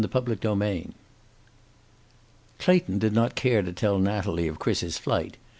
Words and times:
CHAPTER 0.11 0.51
IX 0.65 0.93
Clayton 2.57 2.97
did 2.97 3.13
not 3.13 3.35
care 3.35 3.61
to 3.61 3.71
tell 3.71 3.99
Natalie 3.99 4.47
of 4.47 4.57
Chris's 4.57 4.97
flight. 4.97 5.37